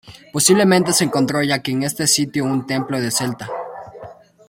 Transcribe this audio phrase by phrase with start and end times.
[0.33, 3.47] Posiblemente se encontró ya en este sitio un templo celta.